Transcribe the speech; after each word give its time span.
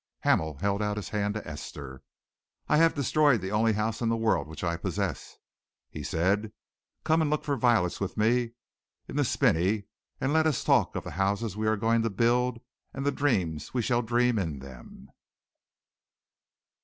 Hamel 0.21 0.55
held 0.55 0.81
out 0.81 0.97
his 0.97 1.09
hand 1.09 1.35
to 1.35 1.47
Esther. 1.47 2.01
"I 2.67 2.77
have 2.77 2.95
destroyed 2.95 3.39
the 3.39 3.51
only 3.51 3.73
house 3.73 4.01
in 4.01 4.09
the 4.09 4.17
world 4.17 4.47
which 4.47 4.63
I 4.63 4.75
possess," 4.75 5.37
he 5.91 6.01
said. 6.01 6.51
"Come 7.03 7.21
and 7.21 7.29
look 7.29 7.43
for 7.43 7.55
violets 7.55 7.99
with 7.99 8.17
me 8.17 8.53
in 9.07 9.15
the 9.15 9.23
spinney, 9.23 9.83
and 10.19 10.33
let 10.33 10.47
us 10.47 10.63
talk 10.63 10.95
of 10.95 11.03
the 11.03 11.11
houses 11.11 11.55
we 11.55 11.67
are 11.67 11.77
going 11.77 12.01
to 12.01 12.09
build, 12.09 12.57
and 12.95 13.05
the 13.05 13.11
dreams 13.11 13.75
we 13.75 13.83
shall 13.83 14.01
dream 14.01 14.39
in 14.39 14.57
them." 14.57 15.09